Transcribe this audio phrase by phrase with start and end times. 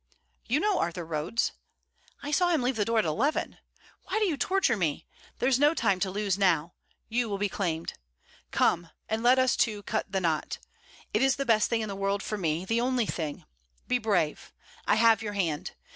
[0.47, 1.51] 'You know Arthur Rhodes.'
[2.23, 3.59] 'I saw him leave the door at eleven.
[4.05, 5.05] Why do you torture me?
[5.37, 6.73] There's no time to lose now.
[7.07, 7.93] You will be claimed.
[8.49, 10.57] Come, and let us two cut the knot.
[11.13, 13.45] It is the best thing in the world for me the only thing.
[13.87, 14.51] Be brave!
[14.87, 15.73] I have your hand.